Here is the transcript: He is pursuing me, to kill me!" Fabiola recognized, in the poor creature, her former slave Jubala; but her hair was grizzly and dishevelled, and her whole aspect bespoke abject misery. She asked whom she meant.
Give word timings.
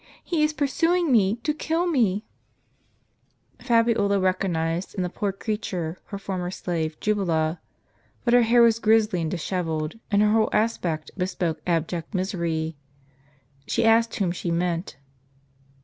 He 0.23 0.41
is 0.43 0.51
pursuing 0.51 1.11
me, 1.11 1.35
to 1.43 1.53
kill 1.53 1.85
me!" 1.85 2.25
Fabiola 3.63 4.19
recognized, 4.19 4.95
in 4.95 5.03
the 5.03 5.11
poor 5.11 5.31
creature, 5.31 5.99
her 6.05 6.17
former 6.17 6.49
slave 6.49 6.99
Jubala; 6.99 7.59
but 8.25 8.33
her 8.33 8.41
hair 8.41 8.63
was 8.63 8.79
grizzly 8.79 9.21
and 9.21 9.29
dishevelled, 9.29 9.99
and 10.09 10.23
her 10.23 10.31
whole 10.31 10.49
aspect 10.51 11.11
bespoke 11.17 11.61
abject 11.67 12.15
misery. 12.15 12.77
She 13.67 13.85
asked 13.85 14.15
whom 14.15 14.31
she 14.31 14.49
meant. 14.49 14.97